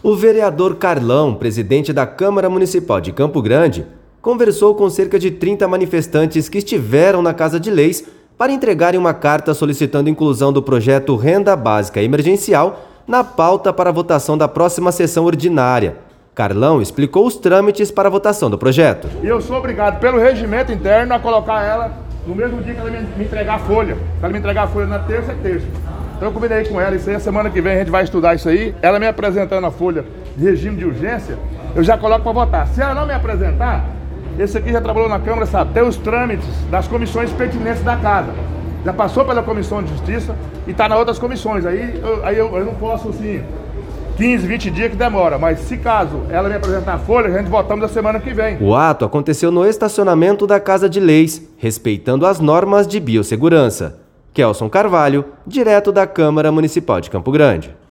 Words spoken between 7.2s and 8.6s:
na Casa de Leis para